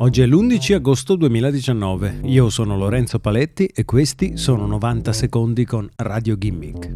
Oggi 0.00 0.22
è 0.22 0.26
l'11 0.26 0.74
agosto 0.74 1.16
2019, 1.16 2.20
io 2.26 2.50
sono 2.50 2.76
Lorenzo 2.76 3.18
Paletti 3.18 3.66
e 3.66 3.84
questi 3.84 4.36
sono 4.36 4.64
90 4.64 5.12
secondi 5.12 5.64
con 5.64 5.88
Radio 5.96 6.38
Gimmick. 6.38 6.94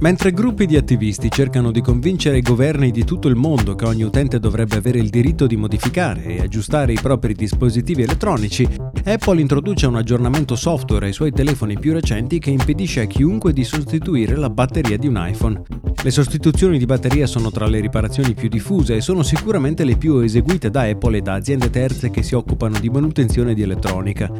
Mentre 0.00 0.32
gruppi 0.32 0.66
di 0.66 0.76
attivisti 0.76 1.30
cercano 1.30 1.70
di 1.70 1.80
convincere 1.80 2.38
i 2.38 2.42
governi 2.42 2.90
di 2.90 3.04
tutto 3.04 3.28
il 3.28 3.36
mondo 3.36 3.76
che 3.76 3.84
ogni 3.84 4.02
utente 4.02 4.40
dovrebbe 4.40 4.76
avere 4.76 4.98
il 4.98 5.10
diritto 5.10 5.46
di 5.46 5.56
modificare 5.56 6.24
e 6.24 6.40
aggiustare 6.40 6.92
i 6.92 6.98
propri 7.00 7.34
dispositivi 7.34 8.02
elettronici, 8.02 8.66
Apple 9.04 9.40
introduce 9.40 9.86
un 9.86 9.96
aggiornamento 9.96 10.54
software 10.54 11.06
ai 11.06 11.12
suoi 11.12 11.32
telefoni 11.32 11.78
più 11.78 11.92
recenti 11.92 12.38
che 12.38 12.50
impedisce 12.50 13.00
a 13.00 13.06
chiunque 13.06 13.52
di 13.52 13.64
sostituire 13.64 14.36
la 14.36 14.50
batteria 14.50 14.98
di 14.98 15.06
un 15.06 15.16
iPhone. 15.16 15.62
Le 16.02 16.10
sostituzioni 16.10 16.78
di 16.78 16.84
batteria 16.84 17.26
sono 17.26 17.50
tra 17.50 17.66
le 17.66 17.80
riparazioni 17.80 18.34
più 18.34 18.48
diffuse 18.48 18.96
e 18.96 19.00
sono 19.00 19.22
sicuramente 19.22 19.84
le 19.84 19.96
più 19.96 20.18
eseguite 20.18 20.70
da 20.70 20.82
Apple 20.82 21.16
e 21.16 21.22
da 21.22 21.34
aziende 21.34 21.70
terze 21.70 22.10
che 22.10 22.22
si 22.22 22.34
occupano 22.34 22.78
di 22.78 22.90
manutenzione 22.90 23.54
di 23.54 23.62
elettronica. 23.62 24.30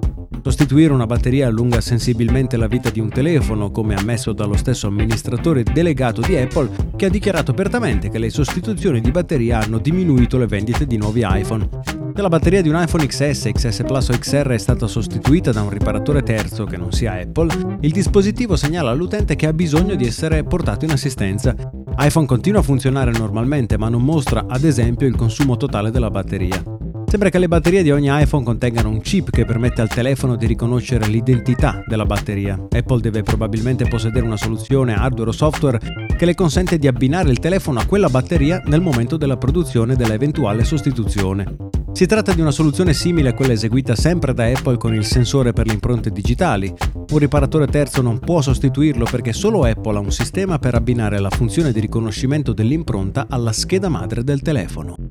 Sostituire 0.42 0.92
una 0.92 1.06
batteria 1.06 1.46
allunga 1.46 1.80
sensibilmente 1.80 2.56
la 2.56 2.66
vita 2.66 2.90
di 2.90 3.00
un 3.00 3.08
telefono, 3.08 3.70
come 3.70 3.94
ammesso 3.94 4.32
dallo 4.32 4.56
stesso 4.56 4.86
amministratore 4.86 5.62
delegato 5.62 6.20
di 6.20 6.36
Apple, 6.36 6.70
che 6.96 7.06
ha 7.06 7.10
dichiarato 7.10 7.50
apertamente 7.50 8.08
che 8.08 8.18
le 8.18 8.30
sostituzioni 8.30 9.00
di 9.00 9.10
batteria 9.10 9.60
hanno 9.60 9.78
diminuito 9.78 10.38
le 10.38 10.46
vendite 10.46 10.86
di 10.86 10.96
nuovi 10.96 11.22
iPhone. 11.24 11.99
Se 12.20 12.26
la 12.26 12.32
batteria 12.36 12.60
di 12.60 12.68
un 12.68 12.78
iPhone 12.78 13.06
XS, 13.06 13.50
XS 13.50 13.82
Plus 13.86 14.10
o 14.10 14.18
XR 14.18 14.48
è 14.48 14.58
stata 14.58 14.86
sostituita 14.86 15.52
da 15.52 15.62
un 15.62 15.70
riparatore 15.70 16.22
terzo 16.22 16.66
che 16.66 16.76
non 16.76 16.92
sia 16.92 17.14
Apple, 17.14 17.78
il 17.80 17.92
dispositivo 17.92 18.56
segnala 18.56 18.90
all'utente 18.90 19.36
che 19.36 19.46
ha 19.46 19.54
bisogno 19.54 19.94
di 19.94 20.04
essere 20.04 20.44
portato 20.44 20.84
in 20.84 20.90
assistenza. 20.90 21.54
iPhone 21.96 22.26
continua 22.26 22.60
a 22.60 22.62
funzionare 22.62 23.12
normalmente, 23.12 23.78
ma 23.78 23.88
non 23.88 24.02
mostra 24.02 24.44
ad 24.46 24.64
esempio 24.64 25.06
il 25.06 25.16
consumo 25.16 25.56
totale 25.56 25.90
della 25.90 26.10
batteria. 26.10 26.62
Sembra 27.06 27.30
che 27.30 27.38
le 27.38 27.48
batterie 27.48 27.82
di 27.82 27.90
ogni 27.90 28.08
iPhone 28.10 28.44
contengano 28.44 28.90
un 28.90 29.00
chip 29.00 29.30
che 29.30 29.46
permette 29.46 29.80
al 29.80 29.88
telefono 29.88 30.36
di 30.36 30.44
riconoscere 30.44 31.06
l'identità 31.06 31.82
della 31.86 32.04
batteria. 32.04 32.66
Apple 32.68 33.00
deve 33.00 33.22
probabilmente 33.22 33.88
possedere 33.88 34.26
una 34.26 34.36
soluzione 34.36 34.92
hardware 34.92 35.30
o 35.30 35.32
software 35.32 35.80
che 36.18 36.26
le 36.26 36.34
consente 36.34 36.76
di 36.76 36.86
abbinare 36.86 37.30
il 37.30 37.38
telefono 37.38 37.80
a 37.80 37.86
quella 37.86 38.10
batteria 38.10 38.60
nel 38.66 38.82
momento 38.82 39.16
della 39.16 39.38
produzione 39.38 39.96
dell'eventuale 39.96 40.64
sostituzione. 40.64 41.70
Si 41.92 42.06
tratta 42.06 42.32
di 42.32 42.40
una 42.40 42.50
soluzione 42.50 42.94
simile 42.94 43.30
a 43.30 43.34
quella 43.34 43.52
eseguita 43.52 43.94
sempre 43.94 44.32
da 44.32 44.46
Apple 44.46 44.78
con 44.78 44.94
il 44.94 45.04
sensore 45.04 45.52
per 45.52 45.66
le 45.66 45.74
impronte 45.74 46.10
digitali. 46.10 46.72
Un 47.10 47.18
riparatore 47.18 47.66
terzo 47.66 48.00
non 48.00 48.18
può 48.18 48.40
sostituirlo 48.40 49.04
perché 49.10 49.32
solo 49.32 49.64
Apple 49.64 49.96
ha 49.96 50.00
un 50.00 50.12
sistema 50.12 50.58
per 50.58 50.74
abbinare 50.74 51.18
la 51.18 51.30
funzione 51.30 51.72
di 51.72 51.80
riconoscimento 51.80 52.52
dell'impronta 52.52 53.26
alla 53.28 53.52
scheda 53.52 53.88
madre 53.88 54.24
del 54.24 54.40
telefono. 54.40 55.09